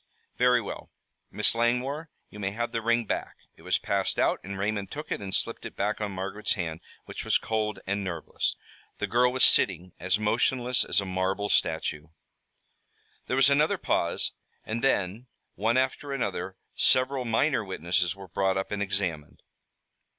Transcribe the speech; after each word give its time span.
"Very 0.35 0.63
well. 0.63 0.89
Miss 1.29 1.53
Langmore, 1.53 2.09
you 2.31 2.39
may 2.39 2.49
have 2.53 2.71
the 2.71 2.81
ring 2.81 3.05
back." 3.05 3.35
It 3.55 3.61
was 3.61 3.77
passed 3.77 4.17
out 4.17 4.39
and 4.43 4.57
Raymond 4.57 4.89
took 4.89 5.11
it 5.11 5.21
and 5.21 5.31
slipped 5.31 5.63
it 5.63 5.75
back 5.75 6.01
on 6.01 6.11
Margaret's 6.11 6.53
hand, 6.53 6.81
which 7.05 7.23
was 7.23 7.37
cold 7.37 7.77
and 7.85 8.03
nerveless. 8.03 8.55
The 8.97 9.05
girl 9.05 9.31
was 9.31 9.45
sitting 9.45 9.93
as 9.99 10.17
motionless 10.17 10.83
as 10.83 11.01
a 11.01 11.05
marble 11.05 11.49
statue. 11.49 12.07
There 13.27 13.35
was 13.35 13.51
another 13.51 13.77
pause 13.77 14.31
and 14.63 14.83
then, 14.83 15.27
one 15.53 15.77
after 15.77 16.11
another, 16.11 16.57
several 16.73 17.23
minor 17.23 17.63
witnesses 17.63 18.15
were 18.15 18.27
brought 18.27 18.57
up 18.57 18.71
and 18.71 18.81
examined. 18.81 19.43